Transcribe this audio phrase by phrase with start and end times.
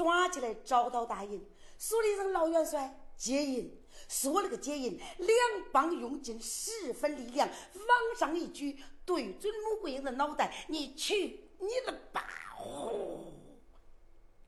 [0.00, 1.46] 抓起来找到大印，
[1.78, 3.70] 说了一声老元帅接印，
[4.08, 5.36] 说了个接印，两
[5.70, 12.26] 帮用尽十分力量，往上一举，对准穆桂英的脑袋，你去你的吧！
[12.56, 13.30] 呼，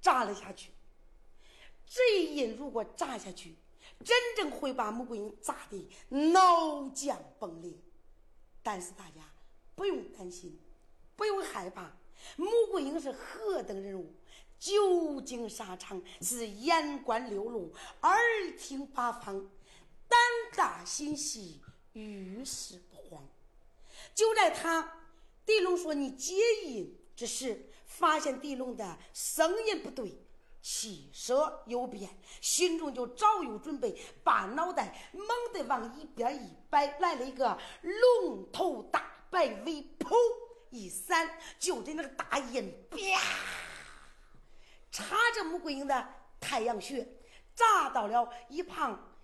[0.00, 0.70] 扎了下去。
[1.87, 3.55] 这一印如果扎下去，
[4.03, 7.75] 真正会把穆桂英砸得脑浆崩裂。
[8.62, 9.20] 但是大家
[9.75, 10.59] 不用担心，
[11.14, 11.92] 不用害怕。
[12.37, 14.14] 穆桂英是何等人物？
[14.63, 18.17] 久经沙场，是眼观六路，耳
[18.57, 19.51] 听八方，
[20.07, 20.17] 胆
[20.55, 21.61] 大心细，
[21.95, 23.29] 遇事不慌。
[24.15, 25.01] 就在他
[25.45, 30.17] 狄龙说你接应之时，发现狄龙的声音不对。
[30.63, 32.09] 气色有变，
[32.41, 40.15] 心中就早有准备，把脑袋猛地往一边一摆，来了一个龙头大摆尾，噗
[40.71, 42.97] 一闪，就在那个大印啪，
[44.92, 46.06] 插着穆桂英的
[46.38, 47.08] 太阳穴，
[47.56, 49.16] 扎到了一旁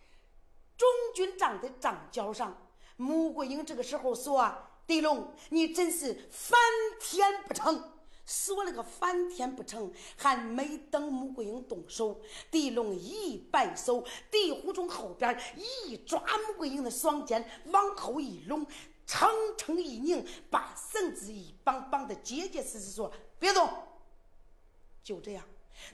[0.76, 2.56] 中军帐的帐角上。
[2.96, 4.52] 穆桂英这个时候说
[4.84, 6.58] ：“狄龙，你真是翻
[6.98, 7.92] 天不成！”
[8.24, 18.66] 说了个翻天不成，还没等穆桂英动手，狄龙一摆手，狄虎从后边一抓穆桂英的双肩，往后一拢，
[19.06, 23.66] 撑撑一拧，把绳子一绑，绑得结结实实，说：“别动。”
[25.02, 25.42] 就这样，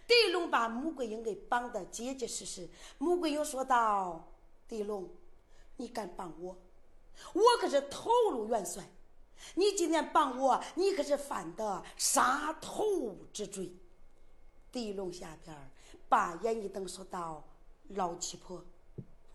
[0.07, 2.69] 狄龙把穆桂英给绑得结结实实。
[2.99, 4.33] 穆桂英说道
[4.69, 5.09] ：“狄龙，
[5.77, 6.57] 你敢绑我？
[7.33, 8.83] 我可是头路元帅。”
[9.57, 13.75] 你今天绑我，你可是犯的杀头之罪。
[14.73, 15.55] 狄龙下边
[16.09, 17.45] 把眼一瞪，说道
[17.91, 18.65] ：“老七婆，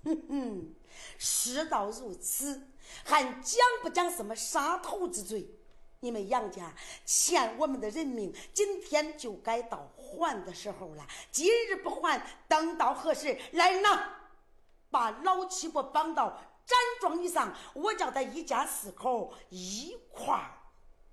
[0.03, 0.75] 哼哼，
[1.17, 2.67] 事到如此，
[3.03, 5.47] 还讲不讲什么杀头之罪？
[6.01, 6.73] 你们杨家
[7.05, 11.05] 欠我们的人命，今天就该到还的时候了。
[11.31, 13.37] 今日不还，等到何时？
[13.51, 14.03] 来人呐，
[14.89, 20.53] 把老七婆绑到。”站桩以上，我叫他一家四口一块儿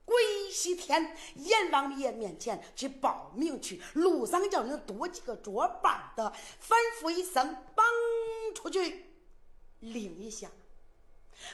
[0.05, 0.15] 归
[0.53, 3.83] 西天阎王爷面前去报名去。
[3.95, 6.31] 路上叫人多几个作伴的，
[6.61, 7.87] 反复一声绑
[8.55, 9.07] 出去。
[9.81, 10.51] 另一下，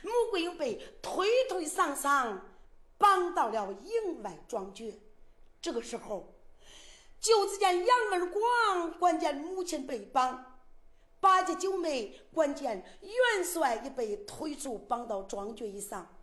[0.03, 2.37] 穆桂英被推推搡搡
[3.03, 4.95] 绑到了营外庄觉。
[5.61, 6.33] 这个时候，
[7.19, 10.61] 就只见杨二广关见母亲被绑。
[11.19, 16.17] 八戒九妹关见元帅已被推出，绑到庄爵以上。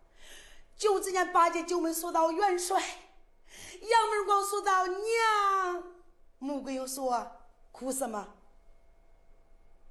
[0.76, 2.82] 就只见八戒九妹说到元帅，
[3.80, 5.84] 杨二光说到娘，
[6.38, 7.30] 穆桂英说
[7.72, 8.34] 哭什么？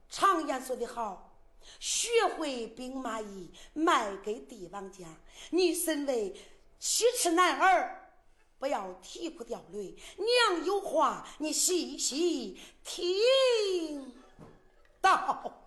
[0.10, 1.36] 常言说得好，
[1.80, 5.06] 学会兵马俑，卖给帝王家。
[5.52, 6.36] 你身为
[6.80, 8.10] 七尺男儿，
[8.58, 9.96] 不要啼哭掉泪。
[10.18, 14.16] 娘有话，你细细听。
[15.02, 15.66] 到。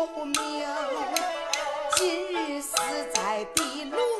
[0.00, 0.34] 有名，
[1.94, 2.72] 今日死
[3.12, 4.19] 在地龙。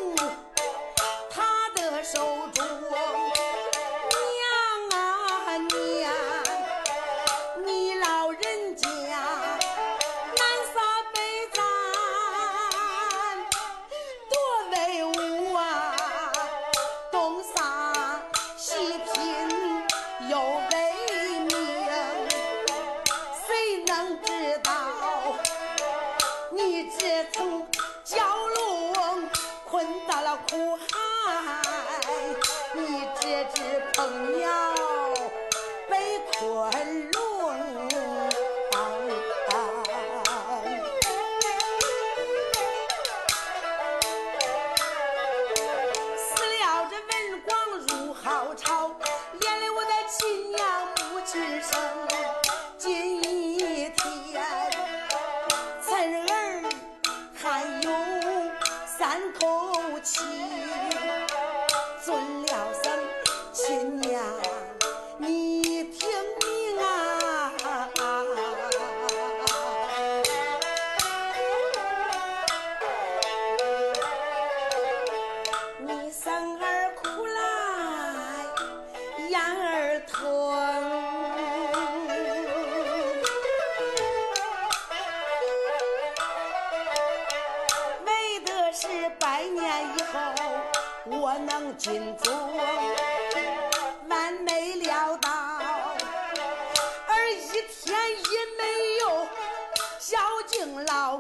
[100.51, 101.17] 敬老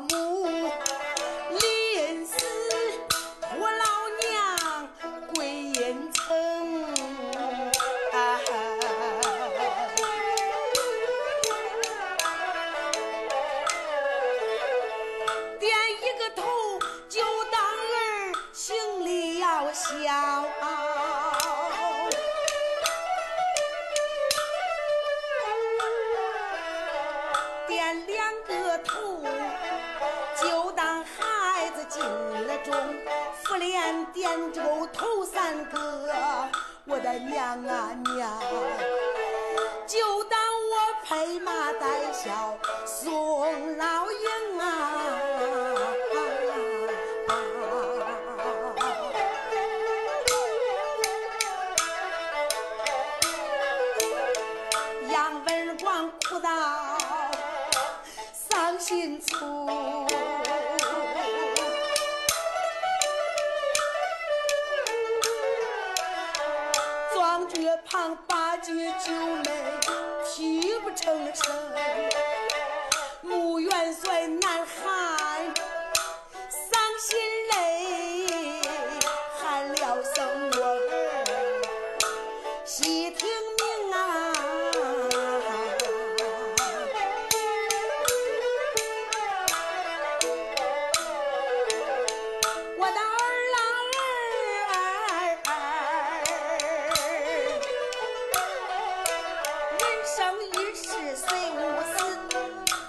[100.16, 101.60] 生与世谁无
[101.94, 102.04] 私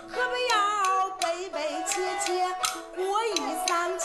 [0.09, 2.33] 何不要悲悲切切
[2.95, 3.99] 过一三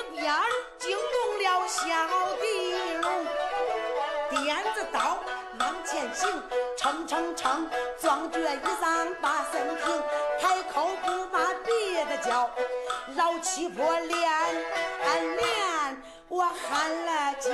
[0.00, 0.32] 一边
[0.78, 1.78] 惊动了小
[2.40, 3.26] 地龙，
[4.30, 5.18] 颠着刀
[5.58, 6.42] 往前行，
[6.76, 7.68] 称称称，
[8.00, 10.02] 壮举一上把身平，
[10.40, 12.50] 开口不骂别的叫，
[13.14, 14.54] 老七婆连
[15.36, 17.50] 连我喊了几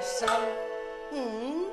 [0.00, 0.26] 声，
[1.10, 1.66] 嗯，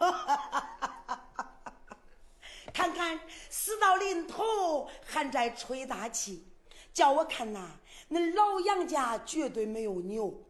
[2.74, 6.44] 看看死到临头还在吹大气，
[6.92, 7.70] 叫我看呐，
[8.08, 10.42] 那老杨家绝对没有牛，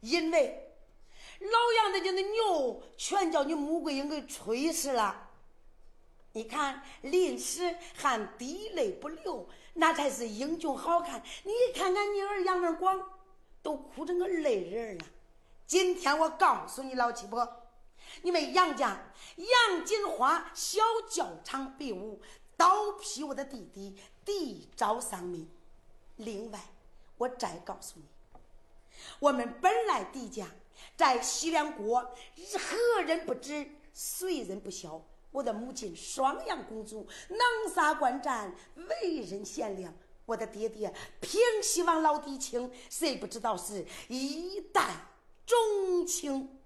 [0.00, 0.72] 因为
[1.40, 5.30] 老杨的家的牛全叫你穆桂英给吹死了。
[6.32, 11.22] 你看临死还滴泪不流，那才是英雄好看。
[11.44, 13.02] 你看看你儿杨文广，
[13.62, 15.04] 都哭成个泪人了。
[15.66, 17.62] 今天我告诉你老七婆。
[18.22, 22.20] 你们杨家杨金花小教场比武，
[22.56, 25.48] 刀劈我的弟弟，地招丧命。
[26.16, 26.60] 另外，
[27.18, 28.04] 我再告诉你，
[29.18, 30.46] 我们本来狄家
[30.96, 35.02] 在西凉国，何人不知，谁人不晓？
[35.30, 39.92] 我的母亲双阳公主能杀惯战，为人贤良。
[40.24, 44.96] 我的爹爹平西王老狄青，谁不知道是一代
[45.46, 46.58] 忠卿？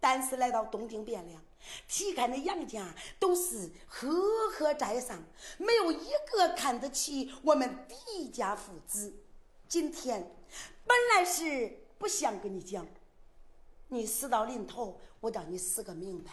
[0.00, 1.43] 但是来到东京汴梁，
[1.88, 4.10] 提看的杨家都是赫
[4.52, 5.22] 赫在上，
[5.58, 9.14] 没有一个看得起我们狄家父子。
[9.68, 10.34] 今天
[10.86, 12.86] 本来是不想跟你讲，
[13.88, 16.32] 你死到临头，我叫你死个明白。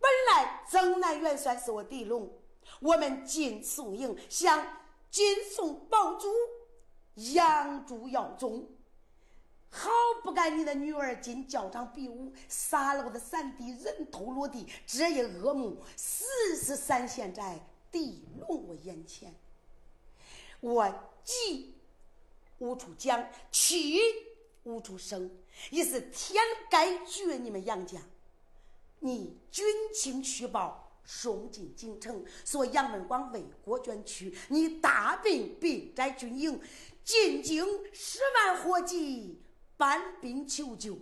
[0.00, 2.32] 本来征南元帅是我狄龙，
[2.80, 4.78] 我们金宋营向
[5.10, 6.28] 金宋宝主
[7.14, 8.66] 杨朱耀宗。
[9.70, 9.88] 好
[10.24, 16.24] 不该你的女儿进教场比武，杀了我的三弟，人头落地，这一恶幕时
[16.56, 19.32] 时闪现在地龙我眼前。
[20.60, 21.74] 我急
[22.58, 23.98] 无处讲，气
[24.64, 25.30] 无处生，
[25.70, 28.00] 也是天该绝你们杨家。
[28.98, 36.60] 你军情虚报送进京城，说杨文广为国捐躯，你大病病在军营，
[37.04, 39.40] 进京十万火急。
[39.80, 40.98] 搬兵求救，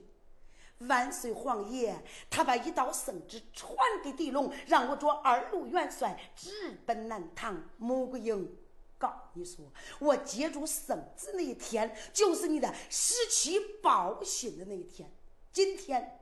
[0.78, 7.68] 万岁皇爷，他把一道圣旨传给狄龙，让我做二路元帅，直奔南唐。
[7.78, 8.56] 穆桂英，
[8.96, 9.64] 告你说，
[9.98, 15.10] 我接住圣旨那一天，就是你的十七报信的那一天。
[15.52, 16.20] 今天，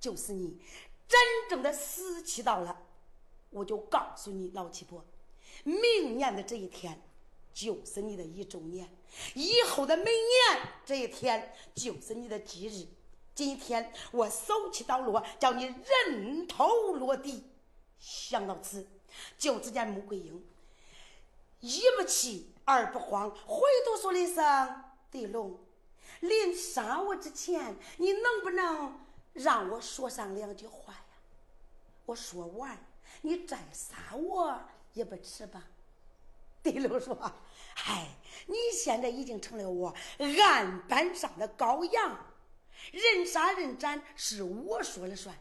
[0.00, 0.58] 就是你
[1.06, 2.82] 真正的死期到了。
[3.50, 5.04] 我就告诉你，老七婆，
[5.62, 7.00] 明年的这一天。
[7.50, 8.88] 就是你的一周年，
[9.34, 12.86] 以后的每年这一天就是你的忌日。
[13.34, 17.44] 今天我手起刀落，叫你人头落地。
[18.00, 18.86] 想到此，
[19.38, 20.44] 就只见穆桂英
[21.60, 25.58] 一不气二不慌，回头说了一声：“狄龙，
[26.20, 29.00] 临杀我之前，你能不能
[29.34, 31.00] 让我说上两句话呀？
[32.06, 32.76] 我说完，
[33.22, 34.60] 你再杀我
[34.94, 35.64] 也不迟吧？”
[36.62, 37.16] 狄龙说。
[37.80, 38.08] 嗨，
[38.46, 39.94] 你现在已经成了我
[40.42, 42.26] 案板上的羔羊，
[42.90, 45.38] 人杀人斩是我说了算。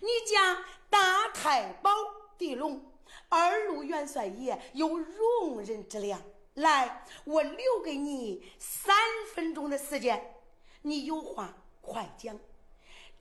[0.00, 1.90] 你家大太保
[2.36, 2.84] 狄龙，
[3.28, 6.20] 二路元帅爷有容人之量。
[6.54, 8.96] 来，我留给你三
[9.32, 10.34] 分钟的时间，
[10.82, 12.36] 你有话快讲。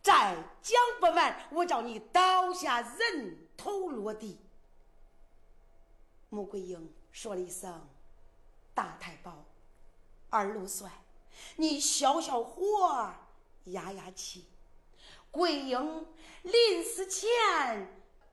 [0.02, 4.40] 再讲不完，我叫你倒下人头落地。
[6.30, 7.88] 穆桂英说了一声。
[8.74, 9.46] 大太保，
[10.30, 10.90] 二路帅，
[11.58, 13.14] 你消消火，
[13.66, 14.48] 压压气。
[15.32, 16.08] 桂英
[16.44, 17.30] 临死前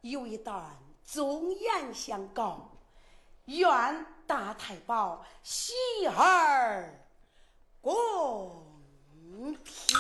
[0.03, 2.71] 有一段忠言相告，
[3.47, 5.73] 愿大太保喜
[6.07, 7.07] 儿
[7.81, 8.67] 共
[9.65, 9.99] 听。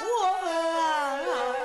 [0.00, 0.38] 我。
[0.48, 1.57] 啊啊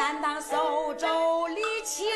[0.00, 2.06] 担当苏州李青，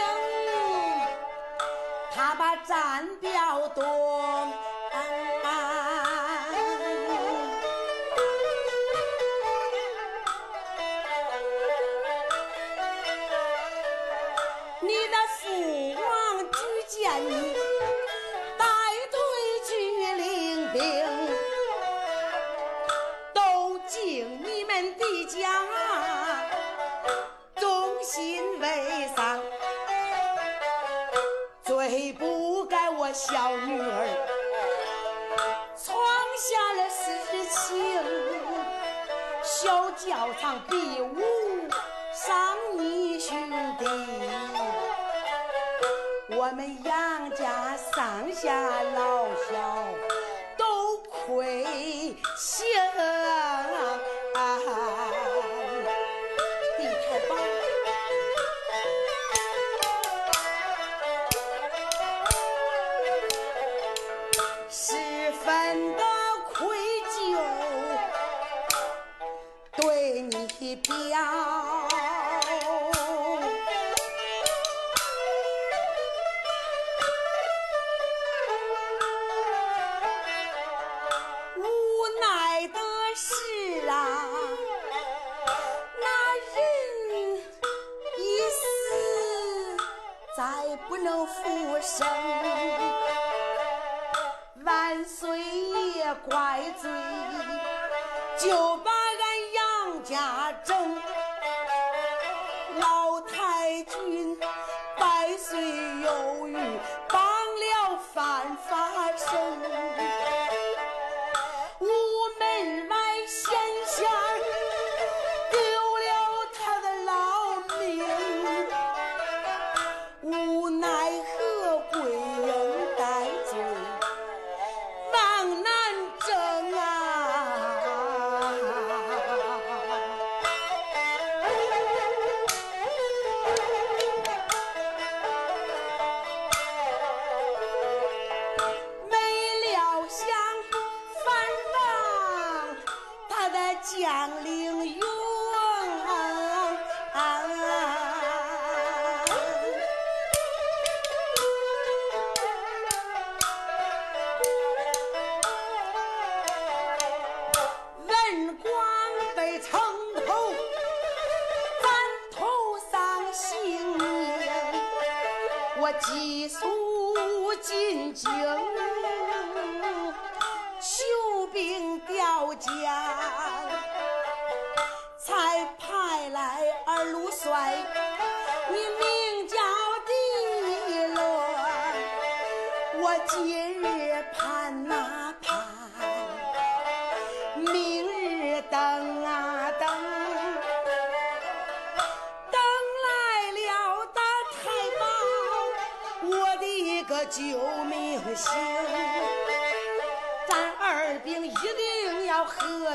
[2.11, 4.64] 他把战标动。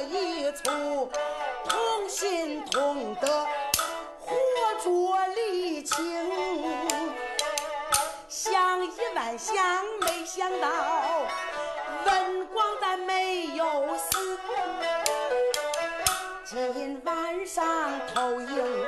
[0.04, 1.10] 一处，
[1.68, 3.28] 同心同德，
[4.20, 4.36] 合
[4.82, 5.98] 作理清。
[8.28, 9.56] 想一万想，
[10.02, 10.68] 没想到
[12.06, 13.66] 文广咱没有
[13.98, 14.40] 死，
[16.46, 18.86] 今晚上投影，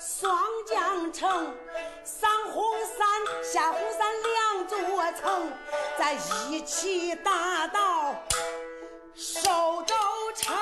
[0.00, 0.34] 双
[0.66, 1.28] 江城、
[2.04, 5.52] 上红山、下红山两座城，
[5.98, 6.14] 在
[6.48, 8.14] 一起打倒
[9.14, 9.42] 收
[9.82, 9.94] 州
[10.34, 10.56] 城，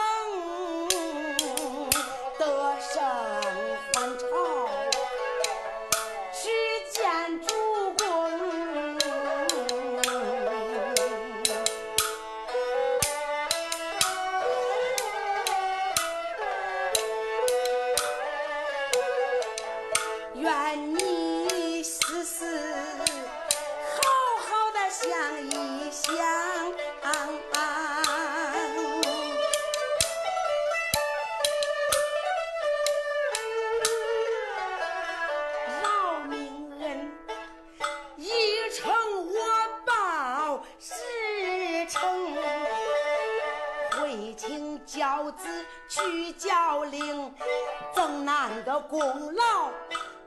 [48.83, 48.99] 功
[49.35, 49.73] 劳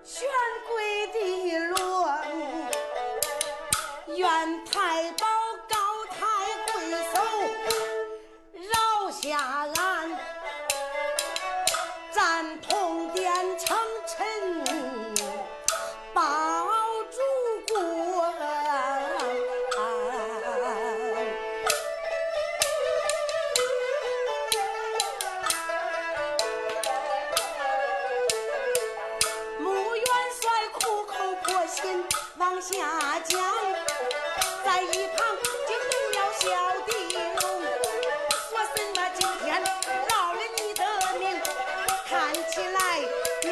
[0.04, 0.28] 全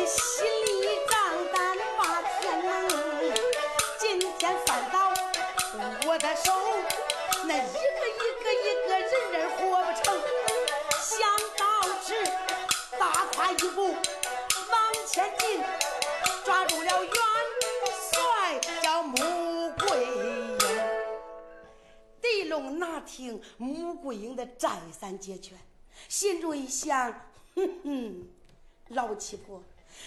[0.10, 1.14] 心里账
[1.54, 2.68] 单把天能，
[4.00, 5.14] 今天翻到
[6.08, 6.52] 我的手，
[7.46, 10.04] 那一个一个一个人人活不成，
[11.00, 11.20] 想
[11.58, 11.64] 到
[12.02, 12.16] 此，
[12.98, 13.94] 大跨一步
[14.72, 15.62] 往前进，
[16.44, 17.14] 抓住了元
[18.12, 19.16] 帅叫穆
[19.78, 20.58] 桂英。
[22.20, 25.56] 地龙哪听穆桂英的再三解劝，
[26.08, 27.12] 心中一想，
[27.54, 28.28] 哼哼，
[28.88, 29.62] 老七婆，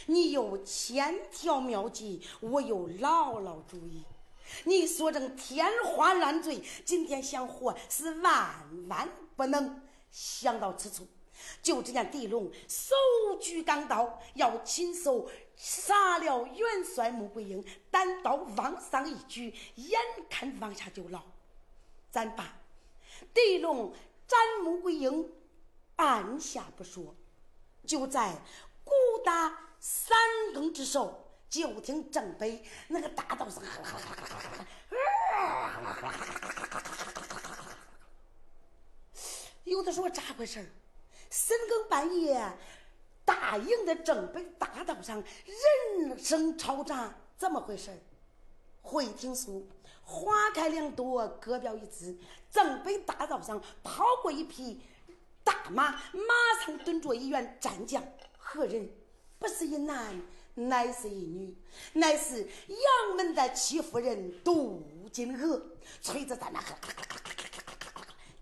[0.07, 4.05] 你有千条妙计，我有牢牢主意。
[4.65, 8.55] 你说成天花乱坠，今天想活是万
[8.89, 9.83] 万不能。
[10.11, 11.07] 想到此处，
[11.63, 12.95] 就只见狄龙手
[13.41, 21.23] 举钢刀，要亲手杀了元帅穆桂英，单刀往上一举，眼看往下就捞。
[22.11, 22.61] 咱爸，
[23.33, 23.95] 狄龙
[24.29, 25.33] 斩穆桂英，
[25.97, 27.15] 按下不说。
[27.87, 28.37] 就在
[28.85, 28.93] 鼓
[29.25, 30.17] 打三
[30.55, 30.97] 更之时，
[31.51, 33.61] 就听正北那个大道上，
[39.65, 40.65] 有的说咋回事
[41.29, 42.57] 深更半夜，
[43.25, 47.91] 大营的正北大道上人声嘈杂，怎么回事
[48.83, 49.69] 会听书
[50.05, 52.17] 花开两朵，各表一枝。
[52.53, 54.81] 正北大道上跑过一匹
[55.43, 58.01] 大马，马上蹲着一员战将。
[58.39, 58.89] 何人？
[59.43, 60.23] 不是一男，
[60.55, 61.53] 乃是一女，
[61.95, 65.61] 乃是杨门的戚夫人杜金娥。
[66.01, 66.63] 催着咱那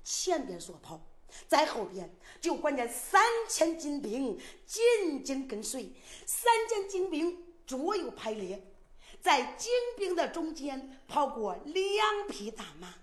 [0.05, 1.01] 前边说跑，
[1.49, 5.91] 在后边就管见三千精兵紧紧跟随，
[6.27, 8.63] 三千精兵左右排列。
[9.23, 12.95] 在精兵的中间跑过两匹大马，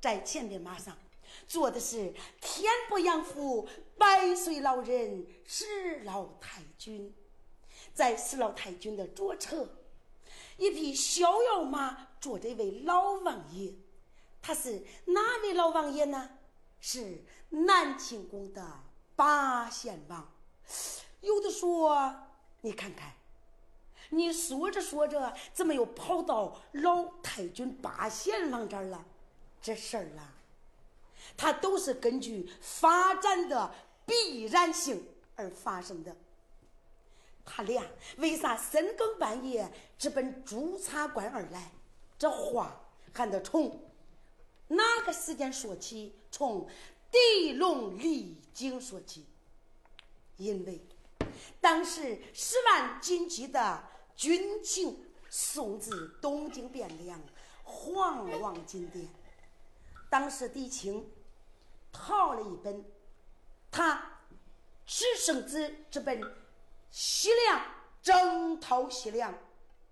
[0.00, 0.96] 在前边马上
[1.46, 7.14] 坐的是天不杨府百岁老人石老太君，
[7.94, 9.78] 在石老太君的左侧，
[10.56, 13.74] 一匹逍遥马坐着一位老王爷，
[14.42, 16.38] 他是哪位老王爷呢？
[16.80, 18.84] 是南清宫的
[19.16, 20.32] 八贤王。
[21.20, 22.14] 有的说，
[22.60, 23.14] 你看看。
[24.10, 29.04] 你说着说着，怎么又跑到老太君八贤王这儿了？
[29.60, 30.37] 这事儿啊，
[31.36, 33.74] 它都是根据发展的
[34.06, 36.16] 必然性而发生的。
[37.44, 37.84] 他俩
[38.16, 41.70] 为啥深更半夜直奔朱察官而来？
[42.18, 42.80] 这话
[43.12, 43.80] 还得从
[44.68, 46.14] 哪个时间说起？
[46.30, 46.68] 从
[47.10, 49.26] 地龙离京说起。
[50.36, 50.80] 因为
[51.60, 53.84] 当时十万军机的。
[54.18, 54.98] 军情
[55.30, 57.22] 送至东京汴梁，
[57.62, 59.06] 皇王金殿。
[60.10, 61.08] 当时狄青
[61.92, 62.84] 逃了一本，
[63.70, 64.20] 他
[64.86, 66.20] 只剩子直奔
[66.90, 67.60] 西凉
[68.02, 69.34] 征讨西凉。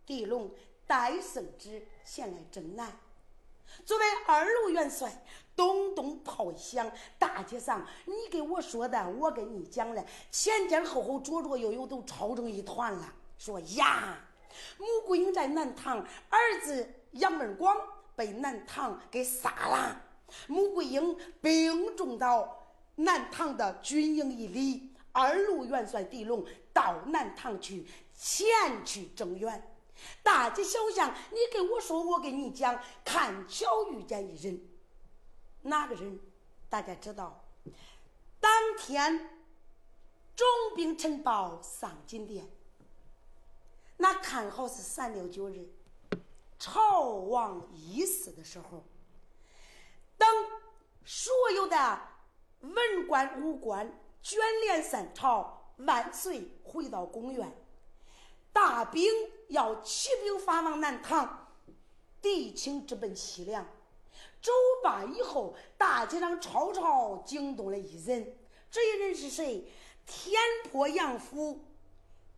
[0.05, 0.55] 狄龙
[0.87, 2.97] 带圣旨前来征南。
[3.85, 5.25] 作为二路元帅，
[5.57, 13.13] 咚咚炮响，大街上你给我说的，我跟你讲了，前前后后左左右右都吵成一团了。
[13.37, 14.19] 说呀，
[14.79, 17.77] 穆桂英在南唐，儿子杨文广
[18.15, 20.01] 被南唐给杀了。
[20.49, 28.47] 穆桂英兵中到南唐的军营一里，二路元帅狄龙到南唐去前
[28.85, 29.73] 去增援。
[30.23, 34.61] 大街小巷，你给我说，我给你讲，看巧遇见一人，
[35.63, 36.19] 哪个人？
[36.69, 37.45] 大家知道，
[38.41, 39.43] 当天
[40.35, 42.47] 总兵陈宝上金殿。
[43.97, 45.67] 那看好是三六九日，
[46.59, 48.85] 朝王议事的时候，
[50.19, 50.29] 等
[51.05, 52.01] 所有的
[52.61, 57.53] 文官武官卷帘三朝，万岁回到宫院，
[58.53, 59.05] 大兵
[59.49, 61.53] 要起兵发往南唐，
[62.21, 63.67] 敌情直奔西凉。
[64.41, 64.53] 走
[64.83, 68.37] 罢以后，大街上吵吵惊动了一人，
[68.71, 69.71] 这一人是谁？
[70.07, 71.61] 天坡杨府。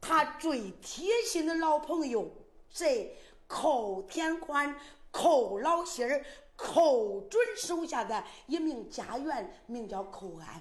[0.00, 2.30] 他最贴心的老朋友，
[2.70, 3.16] 谁？
[3.48, 4.78] 寇天宽、
[5.10, 6.24] 寇老心儿、
[6.58, 10.60] 寇准手下的一名家员，名叫寇安。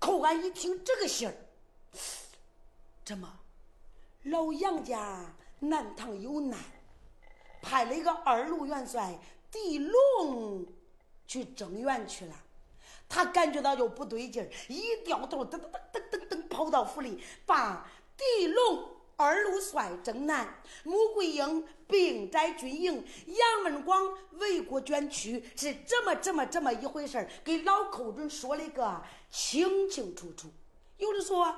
[0.00, 1.34] 寇安一听这个信儿，
[3.06, 3.38] 怎么？
[4.24, 5.24] 老杨家
[5.60, 6.58] 南唐有难，
[7.62, 9.16] 派了一个二路元帅
[9.50, 10.66] 狄龙
[11.28, 12.34] 去增援去了。
[13.08, 17.88] 他感觉到就不对劲儿，一掉头，噔噔噔噔噔噔，跑到府里把。
[18.14, 30.48] 狄龙二路帅征南，穆桂英兵在军营，杨文广为国捐躯，是这么这么这么一回事给老寇准说了个清清楚楚。
[30.96, 31.54] 有的说，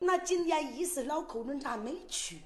[0.00, 2.40] 那今天一是老寇准咋没去？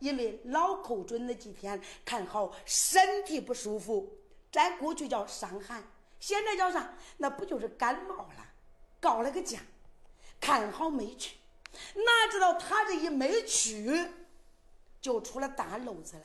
[0.00, 4.08] 因为老寇准那几天看好身体不舒服，
[4.50, 5.82] 在过去叫伤寒，
[6.18, 6.94] 现在叫啥？
[7.16, 8.46] 那不就是感冒了？
[9.00, 9.60] 告了个假，
[10.40, 11.36] 看好没去。
[11.94, 14.08] 哪知道他这一没去，
[15.00, 16.24] 就出了大篓子了。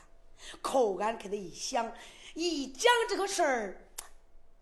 [0.61, 1.91] 寇安给他一想，
[2.33, 3.81] 一讲这个事儿，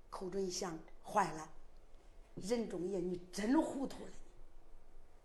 [0.10, 1.50] 寇准一想，坏了，
[2.36, 4.12] 任中爷你真糊涂了，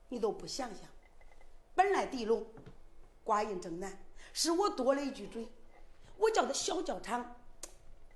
[0.08, 0.80] 你都不想想，
[1.74, 2.46] 本来狄龙。
[3.24, 3.98] 寡人正难，
[4.32, 5.48] 是我多了一句嘴。
[6.16, 7.35] 我叫他小教场，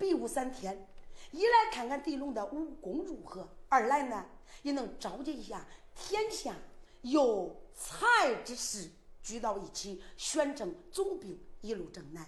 [0.01, 0.89] 比武三天，
[1.31, 4.25] 一来看看狄龙的武功如何，二来呢
[4.63, 6.55] 也能召集一下天下
[7.03, 8.91] 有才之士
[9.23, 12.27] 聚到一起，宣称总兵一路征南。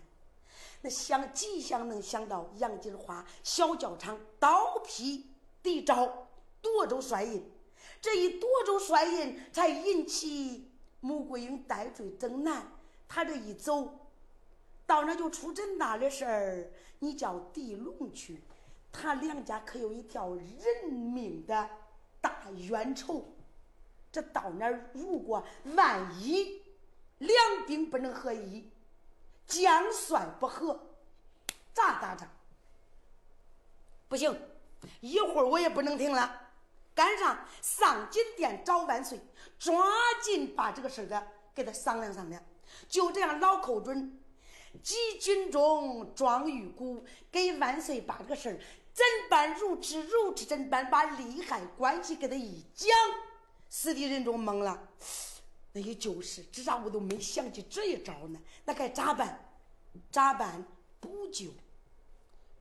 [0.82, 5.30] 那想吉祥能想到杨金花小教场刀劈
[5.62, 6.28] 敌招
[6.61, 7.50] 夺州帅印，
[8.02, 12.70] 这一夺州帅印才引起穆桂英带罪征南。
[13.08, 14.01] 他这一走，
[14.92, 16.70] 到那就出真大的事儿。
[16.98, 18.42] 你叫狄龙去，
[18.92, 21.66] 他两家可有一条人命的
[22.20, 23.24] 大冤仇。
[24.12, 25.42] 这到那儿，如果
[25.74, 26.61] 万一
[27.16, 27.35] 两
[27.66, 28.70] 兵不能合一。
[29.46, 30.78] 将帅不和，
[31.72, 32.28] 咋打仗？
[34.08, 34.38] 不行，
[35.00, 36.50] 一会儿我也不能停了，
[36.94, 39.19] 赶上上金殿找万岁，
[39.58, 39.75] 抓
[40.23, 42.42] 紧把这个事儿给他商量商量。
[42.88, 44.21] 就这样，老寇准
[44.83, 48.58] 集军中装玉骨，给万岁把这个事儿
[48.92, 50.88] 怎办如此如此怎办？
[50.90, 52.88] 把利害关系给他一讲，
[53.68, 54.88] 死的人中懵了。
[55.73, 58.38] 那也就是，至少我都没想起这一招呢。
[58.64, 59.54] 那该咋办？
[60.10, 60.64] 咋办？
[61.00, 61.50] 补救，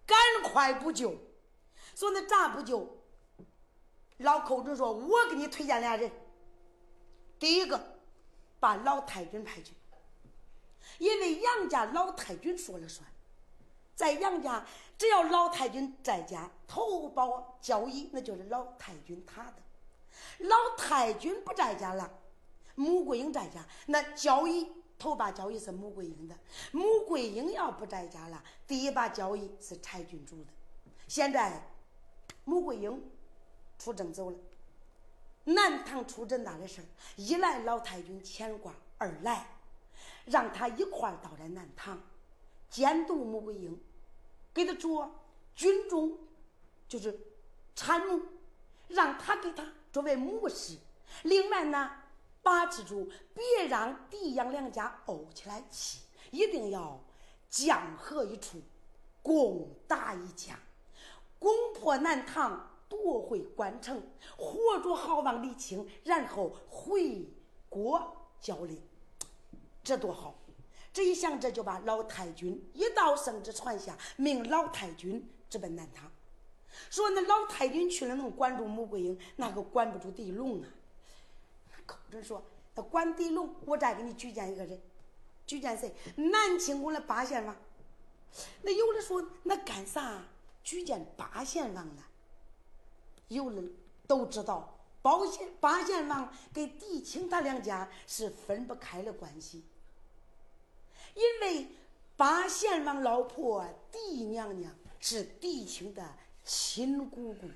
[0.06, 1.16] 赶快补救。
[1.96, 2.98] 说那咋补救？
[4.18, 6.12] 老寇准说：“我给你推荐俩人。
[7.40, 8.00] 第一个，
[8.60, 9.74] 把老太君派去，
[11.00, 13.08] 因为杨家老太君说了算。
[13.96, 14.66] 在杨家，
[14.98, 19.56] 只要老太君在家，投保交易，那就是老太君他的。
[20.40, 22.20] 老太君不在家了。”
[22.76, 26.36] 穆桂英在家，那交易头把交易是穆桂英的。
[26.72, 30.50] 穆桂英要不在家了，第一把交易是柴郡主的。
[31.08, 31.70] 现在
[32.46, 33.12] 穆桂英
[33.78, 34.38] 出征走了，
[35.44, 36.86] 南唐出征大的事儿，
[37.18, 39.48] 一来老太君牵挂，二来
[40.32, 42.02] 让他一块儿到了南唐
[42.70, 43.80] 监督穆桂英，
[44.54, 45.12] 给他做
[45.54, 46.18] 军中
[46.88, 47.20] 就是
[47.76, 48.20] 参谋，
[48.88, 50.78] 让他给他作为谋士。
[51.24, 51.98] 另外呢。
[52.44, 56.00] 把持住，别让狄杨两家怄起来气，
[56.32, 57.00] 一定要
[57.48, 58.60] 讲和一处，
[59.22, 60.58] 攻打一家，
[61.38, 64.02] 攻破南唐，夺回关城，
[64.36, 67.32] 活捉好王李清，然后回
[67.70, 68.82] 国交令，
[69.84, 70.36] 这多好！
[70.94, 76.12] 这一想，这就把老太君一道圣旨传下，命老太君直奔南唐。
[76.90, 80.68] 说那老太君去了，能管住穆桂英，那可管不住狄龙啊！
[81.86, 82.44] 寇准说
[82.76, 84.82] ：“那管狄龙，我再给你举荐一个人，
[85.46, 85.94] 举荐谁？
[86.16, 87.56] 南清宫的八贤王。
[88.62, 90.24] 那有的说，那干啥
[90.64, 92.04] 举荐八贤王呢？
[93.28, 93.74] 有人
[94.08, 99.66] 都知道，八贤八贤王跟狄青他两家是分不开的关系，
[101.14, 101.68] 因为
[102.16, 107.48] 八贤王老婆狄娘娘是狄青的亲姑姑。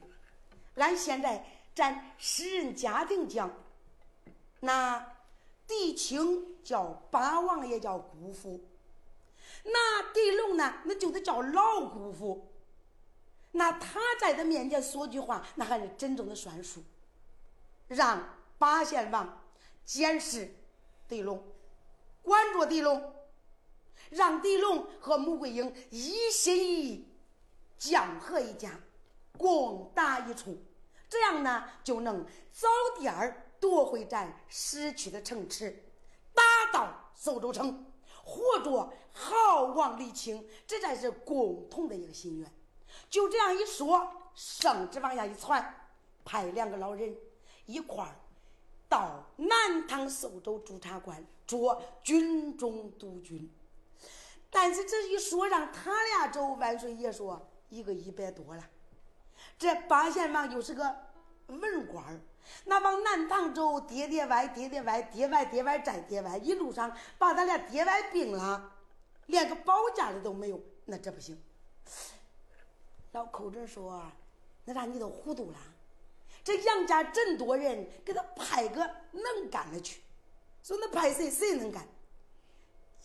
[0.76, 3.52] 按现在咱私人家庭讲。”
[4.62, 5.14] 那
[5.68, 8.60] 狄青叫八王爷叫姑父，
[9.64, 10.82] 那狄龙呢？
[10.86, 12.52] 那就得叫老姑父。
[13.52, 16.84] 那他在他面前说句话，那还是真正的算数。
[17.88, 19.42] 让八贤王
[19.84, 20.56] 监视
[21.08, 21.44] 狄龙，
[22.24, 23.15] 管着狄龙，
[24.10, 27.08] 让狄龙和穆桂英一心一意
[27.78, 28.80] 讲和一家，
[29.38, 30.58] 攻打一处，
[31.10, 32.68] 这样呢就能早
[33.00, 33.42] 点儿。
[33.58, 35.86] 夺回咱失去的城池，
[36.34, 37.86] 打到苏州城，
[38.24, 42.54] 活捉好王李清，这才是共同的一个心愿。
[43.10, 45.88] 就这样一说，圣旨往下一传，
[46.24, 47.16] 派两个老人
[47.66, 48.20] 一块儿
[48.88, 53.50] 到南唐苏州驻察官做军中督军。
[54.50, 58.64] 但是这一说让他俩走，万岁爷说一个一百多了。
[59.58, 60.96] 这八贤王又是个
[61.48, 62.20] 文官儿。
[62.66, 68.72] 那往南唐走，跌跌歪，跌跌歪，跌歪跌歪再跌歪，一路上把他俩跌歪病了，
[69.26, 71.42] 连个保家的都没有，那这不行。
[73.14, 74.04] 老寇准说
[74.66, 75.58] ：“那啥，你都糊涂了。
[76.44, 80.02] 这杨家真多人，给他派个能干的去。
[80.62, 81.88] 说那派谁，谁能干？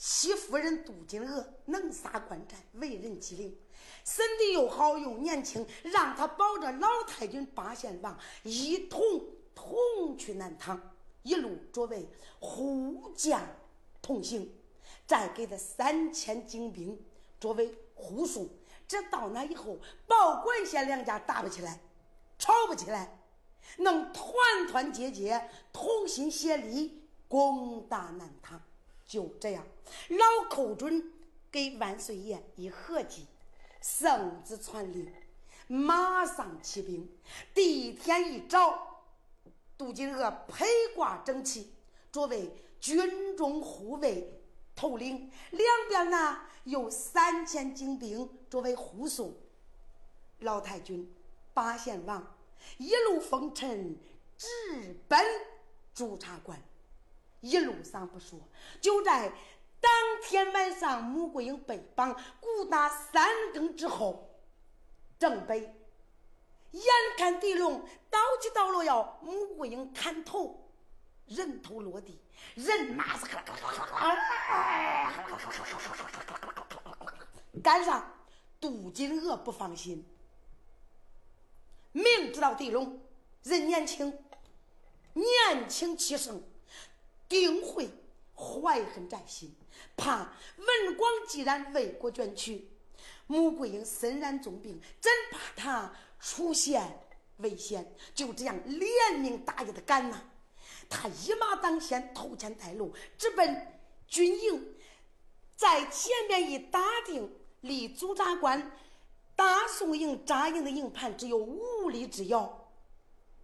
[0.03, 3.55] 戚夫人杜金娥能杀官战，为人机灵。”
[4.03, 9.03] 身体又好又年轻，让他保着老太君八贤王一同
[9.55, 10.81] 同去南唐，
[11.23, 12.09] 一路作为
[12.41, 13.43] 护驾
[14.01, 14.51] 同行，
[15.07, 16.99] 再给他三千精兵
[17.39, 18.49] 作为护送。
[18.89, 21.79] 这到那以后，保管县两家打不起来，
[22.39, 23.21] 吵不起来，
[23.77, 24.35] 能团
[24.67, 28.61] 团结结，同心协力攻打南唐。
[29.11, 29.67] 就这样，
[30.11, 31.13] 老寇准
[31.51, 33.27] 给万岁爷一合计。
[33.83, 35.13] 圣旨传令，
[35.67, 37.11] 马上起兵。
[37.53, 39.03] 第一天一早，
[39.77, 41.73] 杜金娥披挂整齐，
[42.13, 44.41] 作为军中护卫
[44.77, 49.35] 头领，两边呢有三千精兵作为护送。
[50.39, 51.13] 老太君
[51.53, 52.37] 八贤王
[52.79, 53.99] 一路风尘，
[54.39, 54.47] 直
[55.09, 55.19] 奔
[55.93, 56.63] 驻察馆。
[57.41, 58.39] 一路上不说，
[58.81, 59.33] 就在
[59.81, 64.31] 当天晚上，穆桂英被绑，鼓打三更之后，
[65.19, 65.75] 正北。
[66.73, 66.85] 眼
[67.19, 70.71] 看狄龙刀起刀落，要穆桂英砍头，
[71.27, 72.21] 人头落地，
[72.55, 73.27] 人马是
[77.63, 78.15] 赶上。
[78.61, 80.07] 杜金娥不放心，
[81.93, 83.01] 明知道狄龙
[83.43, 84.23] 人年轻，
[85.15, 86.43] 年轻气盛，
[87.31, 87.89] 定会
[88.35, 89.57] 怀恨在心，
[89.97, 92.69] 怕文广既然为国捐躯，
[93.27, 95.93] 穆桂英身染重病，真怕他。
[96.23, 97.01] 出现
[97.39, 100.23] 危险，就这样连名大义的赶呐！
[100.87, 104.75] 他一马当先，头前带路，直奔军营，
[105.57, 108.71] 在前面一打定，离驻扎关
[109.35, 112.71] 大宋营扎营的营盘只有五里之遥。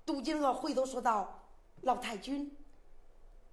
[0.05, 1.49] 杜金娥回头说道
[1.81, 2.55] ：“老太君，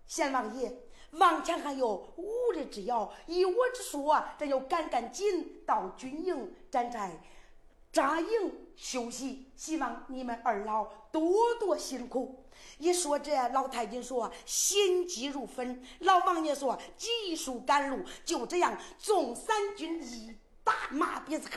[0.05, 0.75] 贤王爷，
[1.11, 7.21] 往前还有五里之遥，依我之说，咱就赶赶紧到军营站寨。”
[7.93, 8.27] 扎营
[8.75, 12.43] 休息，希望你们二老多多辛苦。
[12.79, 18.03] 一说这，老太君说心急如焚，老王爷说急速赶路。
[18.25, 21.47] 就这样，众三军一打马鞭子，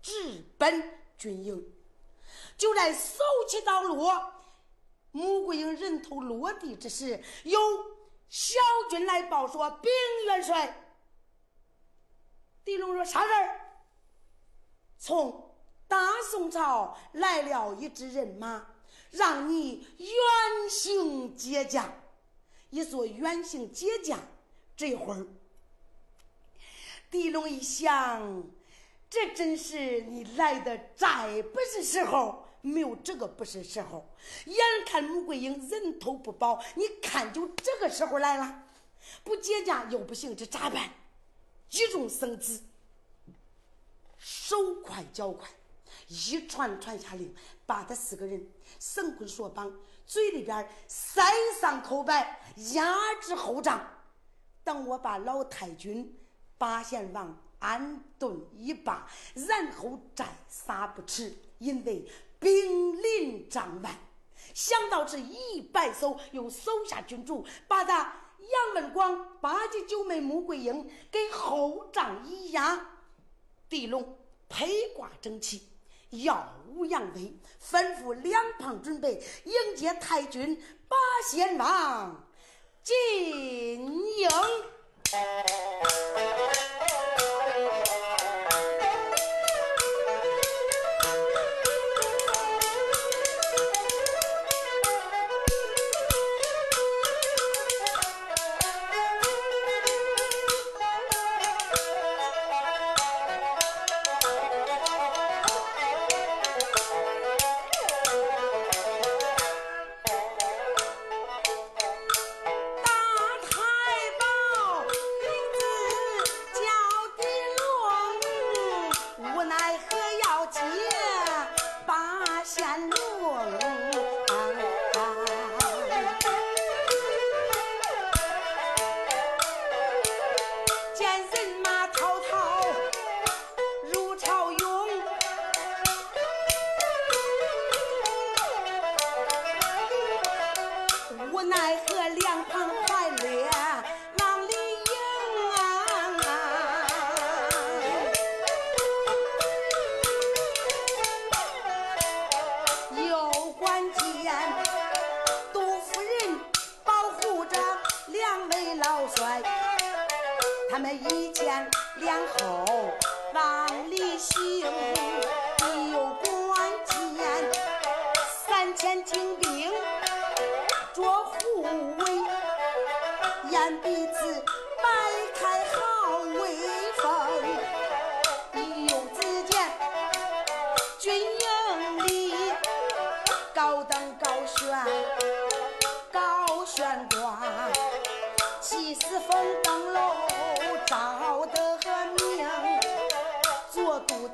[0.00, 1.74] 直奔军营。
[2.56, 4.32] 就在手起刀落，
[5.12, 7.60] 穆桂英人头落地之时，有
[8.28, 8.58] 小
[8.90, 9.90] 军来报说：“禀
[10.26, 10.94] 元帅。”
[12.64, 13.60] 狄龙说：“啥事儿？
[14.98, 15.54] 从
[15.88, 15.98] 大
[16.30, 18.66] 宋朝来了一支人马，
[19.10, 21.92] 让你远行接驾。
[22.70, 24.18] 一说远行接驾，
[24.74, 25.26] 这会儿，
[27.10, 28.44] 狄龙一想，
[29.10, 34.08] 这真是你来的再不是时候，没有这个不是时候。
[34.46, 34.56] 眼
[34.86, 38.64] 看穆桂英人头不保，你看就这个时候来了，
[39.22, 40.90] 不接驾又不行，这咋办？”
[41.68, 42.62] 急中生子，
[44.18, 45.48] 手快脚快，
[46.06, 47.34] 一传传下令，
[47.64, 48.46] 把他四个人
[48.78, 49.72] 绳捆索绑，
[50.06, 51.22] 嘴里边塞
[51.60, 52.40] 上口白，
[52.74, 53.88] 压制后帐。
[54.62, 56.14] 等我把老太君、
[56.58, 61.34] 八贤王安顿一罢，然后再杀不迟。
[61.58, 62.06] 因为
[62.42, 63.90] 兵临帐外，
[64.52, 68.18] 想到这一摆手，又手下军主把他。
[68.42, 72.98] 杨文广、八戒九妹穆桂英给后帐一压，
[73.68, 74.18] 狄龙
[74.48, 75.62] 披挂整齐，
[76.10, 77.32] 耀武扬威，
[77.64, 82.28] 吩咐两旁准备迎接太君八贤王
[82.82, 82.96] 进
[84.18, 84.28] 营。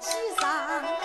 [0.00, 0.97] 写大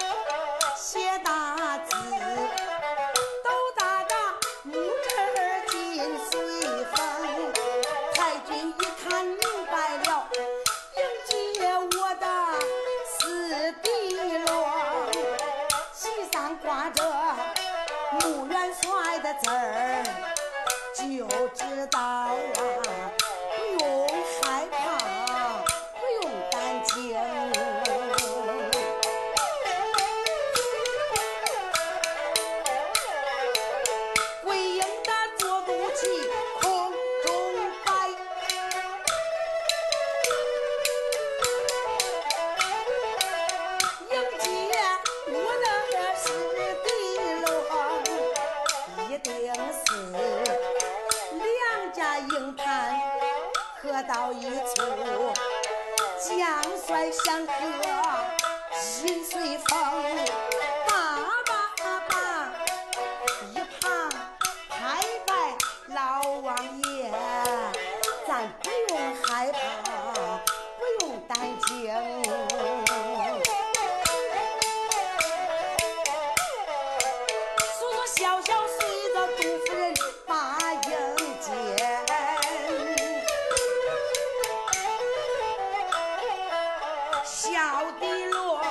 [87.44, 87.52] 小
[88.00, 88.62] 的锣，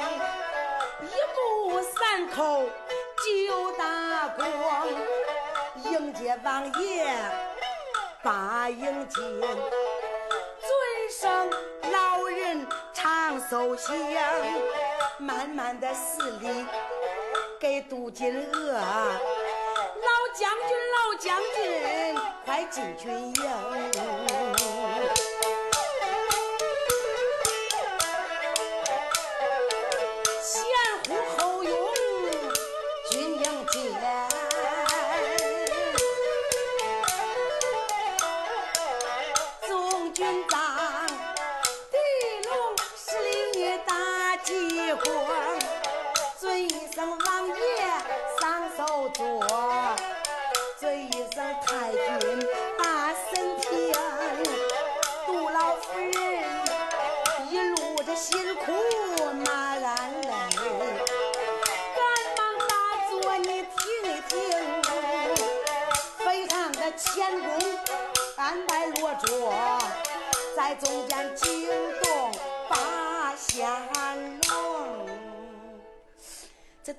[1.02, 2.64] 一步三口
[3.22, 4.88] 就打光，
[5.84, 7.14] 迎接王爷
[8.22, 9.50] 把迎亲，尊
[11.10, 11.50] 声
[11.92, 13.92] 老人长寿香，
[15.18, 16.66] 满满的四礼
[17.60, 24.61] 给杜金娥，老将军老将军快进军营。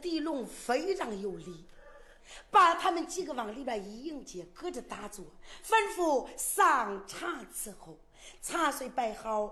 [0.04, 1.66] 狄龙非常有力，
[2.52, 5.26] 把他们几个往里边一迎接，搁着打坐，
[5.66, 7.98] 吩咐上茶伺候。
[8.42, 9.50] 茶水摆好，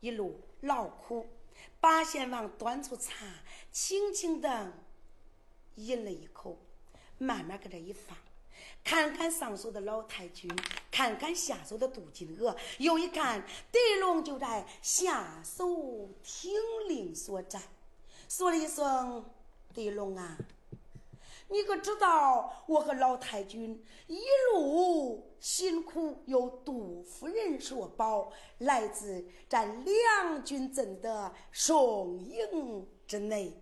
[0.00, 1.26] 一路劳苦。
[1.80, 3.26] 八仙王端出茶，
[3.72, 4.72] 轻轻的
[5.76, 6.58] 饮了一口，
[7.16, 8.16] 慢慢搁这一放。
[8.84, 10.50] 看看上手的老太君，
[10.90, 16.52] 看看下手的杜金娥，又一看狄龙就在下手听
[16.88, 17.60] 令所在，
[18.28, 19.24] 说了一声
[19.76, 20.38] ：“狄龙啊，
[21.48, 24.22] 你可知道我和老太君一
[24.54, 33.52] 路辛苦，由杜夫人所保，来自咱两军阵的宋营之内，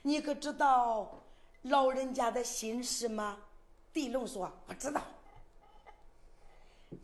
[0.00, 1.22] 你可知道
[1.60, 3.38] 老人家的心事吗？”
[3.92, 5.02] 狄龙说：“不知道，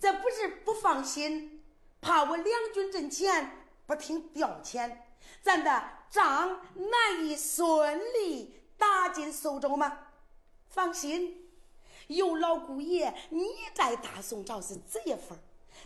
[0.01, 1.63] 这不是不放心，
[2.01, 4.97] 怕我两军阵前不听调遣，
[5.47, 10.09] 咱的仗难以顺利打进苏州吗？
[10.69, 11.49] 放心，
[12.09, 15.39] 有老姑爷你在大宋朝是这一份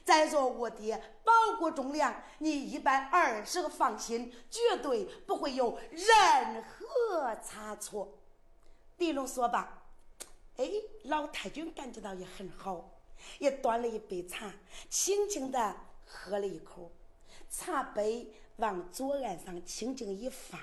[0.03, 8.17] 再说我爹保国忠良，你一百二十个放心，绝对不会有任何差错。”
[8.97, 9.77] 李龙说罢。
[10.57, 10.71] 哎，
[11.05, 12.93] 老太君感觉到也很好，
[13.39, 14.55] 也端了一杯茶，
[14.89, 16.91] 轻轻的喝了一口，
[17.51, 20.61] 茶杯往左岸上轻轻一放，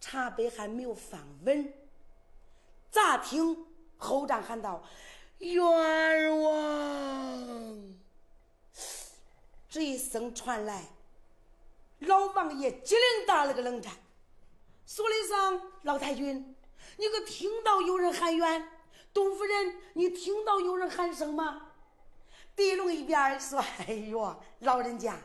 [0.00, 1.72] 茶杯还没有放稳，
[2.90, 3.66] 咋听
[3.96, 4.82] 后帐喊道
[5.38, 7.94] ：“冤枉！”
[9.70, 10.90] 这一声传来，
[12.00, 13.92] 老王爷机灵打了个冷战，
[14.86, 16.54] 说了一声：“老太君。”
[16.98, 18.68] 你可听到有人喊冤？
[19.14, 21.70] 杜夫人，你听到有人喊声吗？
[22.54, 25.18] 狄龙一边说：“哎呦，老人家，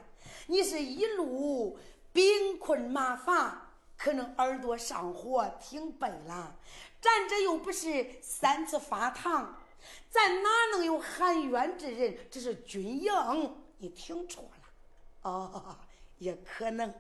[0.47, 1.77] 你是一路
[2.11, 6.55] 兵困马乏，可能耳朵上火听背了。
[6.99, 9.61] 咱这又不是三次发堂，
[10.09, 12.17] 咱哪能有喊冤之人？
[12.31, 15.29] 这是军营，你听错了。
[15.29, 15.77] 哦，
[16.17, 16.93] 也可能。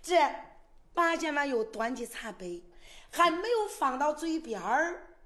[0.00, 0.16] 这
[0.94, 2.62] 八千万又端起茶杯。”
[3.08, 5.16] 还没有放到嘴边儿，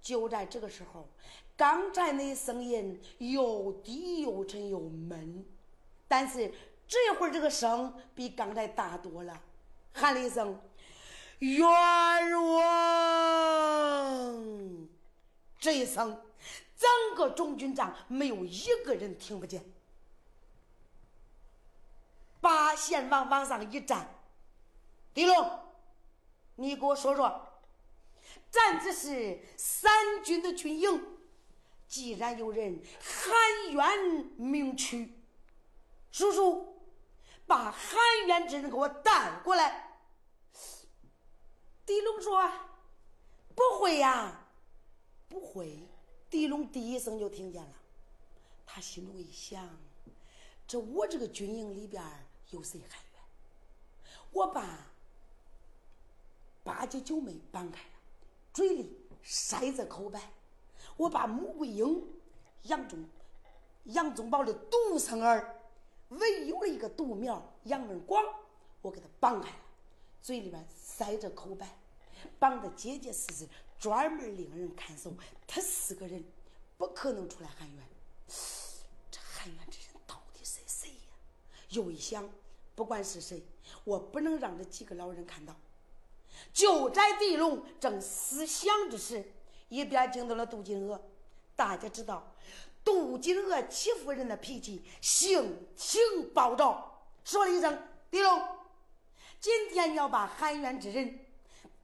[0.00, 1.08] 就在这个时候，
[1.56, 5.44] 刚才那声音又低又沉又闷，
[6.06, 6.52] 但是
[6.86, 9.40] 这会儿这个声比刚才大多了，
[9.92, 10.60] 喊了一声
[11.40, 11.66] “冤
[12.46, 12.68] 枉”，
[15.58, 16.20] 这一声，
[16.76, 19.64] 整个中军帐没有一个人听不见。
[22.40, 24.16] 八贤王往上一站，
[25.14, 25.60] 李龙，
[26.56, 27.48] 你给我说说，
[28.50, 31.02] 咱这是三军的军营，
[31.88, 33.32] 既然有人喊
[33.72, 35.14] 冤明屈，
[36.12, 36.73] 叔叔，
[37.46, 40.00] 把含冤之人给我带过来。
[41.86, 42.50] 狄龙说
[43.54, 44.46] ：“不会呀，
[45.28, 45.88] 不会。”
[46.30, 47.72] 狄龙第一声就听见了，
[48.66, 49.68] 他心中一想：
[50.66, 52.02] 这我这个军营里边。
[52.50, 53.22] 有谁喊冤？
[54.30, 54.86] 我把
[56.62, 57.90] 八姐九妹绑开了，
[58.52, 60.30] 嘴里塞着口白。
[60.96, 62.06] 我把穆桂英、
[62.62, 63.04] 杨忠、
[63.84, 65.53] 杨宗保的独生儿，
[66.18, 68.22] 唯有的一个独苗杨文广，
[68.82, 69.56] 我给他绑开了，
[70.22, 71.78] 嘴里边塞着口白，
[72.38, 73.48] 绑得结结实实，
[73.78, 75.12] 专门令人看守。
[75.46, 76.24] 他四个人
[76.76, 77.84] 不可能出来喊冤。
[79.10, 81.14] 这喊冤之人到底是谁呀？
[81.70, 82.28] 又一想。
[82.76, 83.40] 不管是谁，
[83.84, 85.54] 我不能让这几个老人看到。
[86.52, 89.32] 就在地龙正思想之时，
[89.68, 91.00] 一边惊到了杜金娥。
[91.54, 92.34] 大家知道，
[92.84, 96.00] 杜金娥欺负人的脾气性情
[96.34, 98.42] 暴躁，说了一声：“地龙，
[99.40, 101.20] 今天要把含冤之人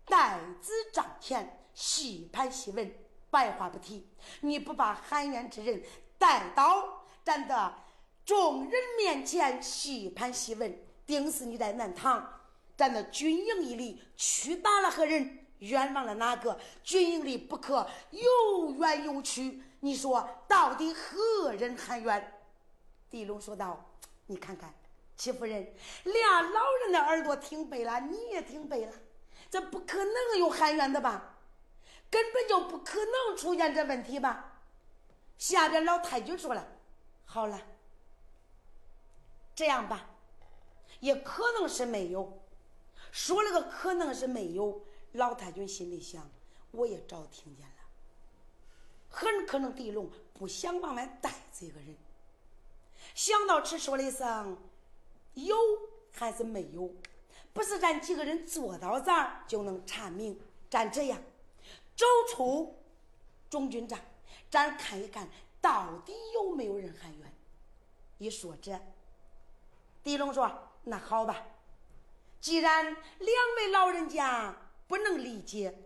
[0.04, 2.94] 带子帐前细盘细问，
[3.30, 4.06] 白话不提。
[4.42, 5.82] 你不把含冤之人
[6.18, 7.74] 带到咱的。”
[8.22, 12.40] 众人面前细盘细问，定是你在南唐，
[12.76, 16.60] 咱的军营里屈打了何人，冤枉了哪个？
[16.84, 22.40] 军营里不可有冤有屈，你说到底何人喊冤？
[23.10, 23.84] 狄龙说道
[24.26, 24.72] ：“你看看，
[25.16, 25.74] 戚夫人，
[26.04, 28.92] 俩老人的耳朵听背了，你也听背了，
[29.50, 31.38] 这不可能有喊冤的吧？
[32.10, 34.60] 根本就不可能出现这问题吧？”
[35.38, 36.68] 下边老太君说了
[37.24, 37.60] ：“好了。”
[39.56, 40.10] 这样吧，
[41.00, 42.40] 也可能是没有。
[43.10, 46.30] 说了个可能是没有，老太君心里想，
[46.70, 47.69] 我也早听见了。
[49.10, 51.96] 很可能狄龙不想往外带这个人。
[53.14, 54.56] 想到此说了一声
[55.34, 55.56] 有
[56.12, 56.94] 还是没有，
[57.52, 60.40] 不是咱几个人坐到这儿就能查明。
[60.70, 61.20] 咱这样，
[61.96, 62.78] 走出
[63.50, 63.98] 中军帐，
[64.48, 65.28] 咱看一看
[65.60, 67.34] 到底有没有人喊冤。
[68.18, 68.80] 一说这。
[70.02, 71.44] 狄龙说：“那好吧，
[72.40, 74.56] 既然两位老人家
[74.86, 75.76] 不能理解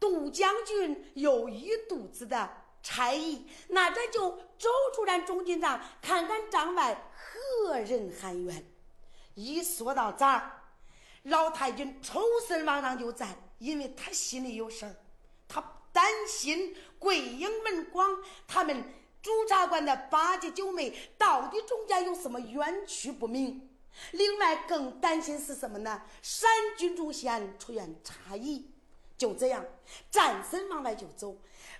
[0.00, 8.64] 杜将军有一肚子的差异，那咱就走出咱中军帐，看看帐外何人喊冤。”
[9.34, 10.62] 一说到这儿，
[11.22, 14.94] 老太君抽身往上就站，因为他心里有事儿，
[15.48, 15.60] 他
[15.92, 18.84] 担心桂英、文广他们。
[19.22, 23.70] 主察官的八姐九妹到底中间有什么冤屈不明？
[24.10, 26.02] 另外更担心是什么呢？
[26.20, 28.70] 山军中线出现差异。
[29.16, 29.64] 就这样，
[30.10, 31.34] 战身往外就走。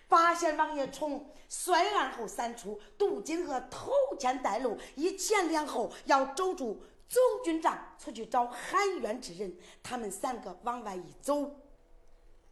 [0.08, 9.56] 八贤王爷从率案后三出，杜金和头前带路，一前两后要走出总军帐，出去找喊冤之人。
[9.82, 11.50] 他们三个往外一走，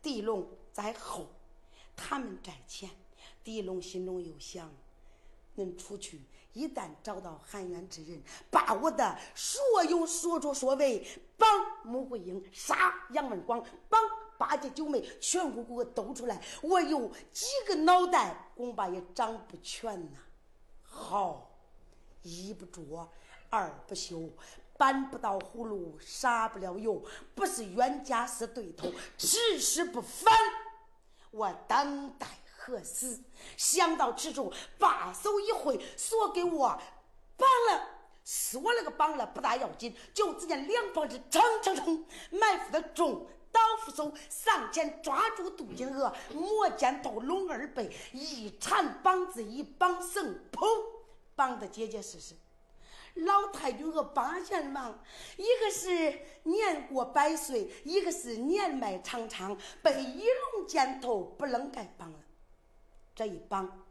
[0.00, 1.26] 狄龙在后，
[1.96, 2.88] 他们在前。
[3.44, 4.72] 狄龙心中又想：
[5.56, 6.22] 能出去，
[6.52, 11.04] 一旦找到喊冤之人，把我的所有所作所为，
[11.36, 11.48] 绑
[11.82, 14.00] 穆桂英、杀杨文广、绑
[14.42, 20.18] 八姐九妹，全部给我抖出来，我有几个脑袋，恐怕也长不全呐。
[20.82, 21.48] 好，
[22.22, 23.08] 一不做，
[23.50, 24.28] 二不休，
[24.76, 27.00] 搬不到葫芦，杀不了油，
[27.36, 30.34] 不是冤家是对头，只是不反，
[31.30, 32.26] 我等待。
[32.64, 33.20] 何时
[33.56, 36.80] 想到此处，把手一挥，说给我
[37.36, 37.88] 绑了。
[38.24, 50.66] 说了个绑了不大要紧，就只见两帮子蹭蹭蹭埋伏的众刀斧手上前抓住杜金娥，磨尖刀龙二背，一缠绑子一绑绳，砰，
[51.36, 52.34] 绑得结结实实。
[53.14, 54.98] 老太君和八贤王，
[55.36, 60.24] 一个是年过百岁，一个是年迈苍苍，被一
[60.54, 62.18] 龙箭头不能该绑了。
[63.14, 63.84] 这一绑，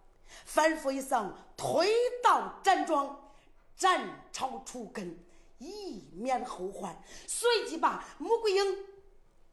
[0.51, 1.93] 吩咐一声，推
[2.23, 3.31] 倒站桩，
[3.77, 5.15] 斩草除根，
[5.59, 6.99] 以免后患。
[7.27, 8.77] 随即把穆桂英、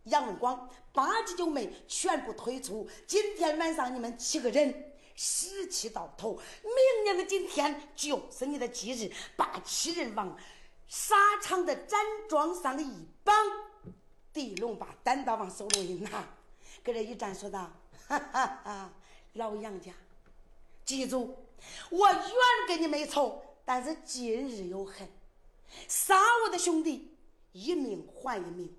[0.04, 2.88] 杨文广、八姐九妹全部推出。
[3.06, 10.36] 今天晚上你们七个人十七到头，明年的今天就是你的忌日，把七人往
[10.88, 13.34] 沙场的站桩上一绑。
[14.32, 16.28] 地龙把单刀往手中一拿，
[16.84, 17.72] 搁这一站，说道
[18.06, 18.92] ：“哈哈哈。”
[19.34, 19.92] 老杨家，
[20.84, 21.36] 记住，
[21.90, 22.22] 我原
[22.66, 25.08] 跟你没仇，但是今日有恨，
[25.86, 27.16] 杀我的兄弟，
[27.52, 28.74] 一命还一命。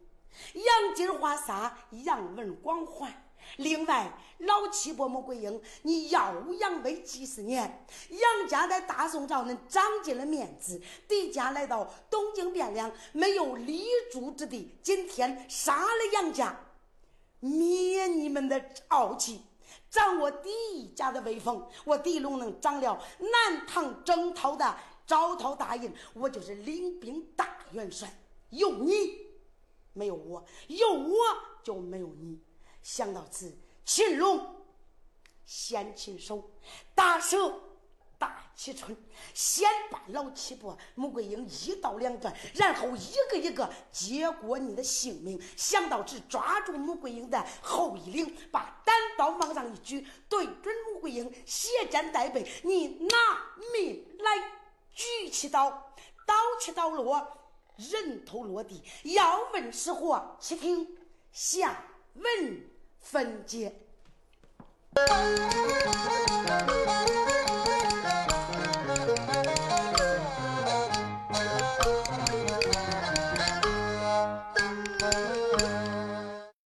[0.53, 3.25] 杨金花杀，杨文广还。
[3.57, 16.59] 另外，老七伯穆桂英，你耀武扬威几十年，杨家在大宋朝能长尽了面子，狄家来到东京汴梁，没有立足之地，今天杀了杨家，
[17.39, 19.41] 灭你们的傲气，
[19.89, 21.65] 长我狄家的威风。
[21.85, 24.77] 我狄龙能长了南唐征讨的
[25.07, 28.13] 招讨大印，我就是领兵大元帅。
[28.49, 29.28] 有你，
[29.93, 31.15] 没有我；有我，
[31.63, 32.39] 就没有你。
[32.81, 34.63] 想到此，秦龙
[35.45, 36.49] 先擒手，
[36.95, 37.53] 大蛇
[38.17, 38.95] 大启春，
[39.33, 45.41] 先把老七伯穆桂英一刀两断，然后一个一个接过你的性命。
[45.55, 53.17] 想到此，抓住穆桂英的后衣领，把单刀往上一举，对准穆桂英，斜肩带背，你拿
[53.73, 54.59] 命来！
[54.93, 55.71] 举起刀，
[56.25, 57.25] 刀起刀落，
[57.79, 58.83] 人头落地。
[59.03, 60.37] 要问是祸？
[60.39, 60.87] 且听
[61.31, 61.85] 下。
[62.15, 62.69] 文
[62.99, 63.73] 分解。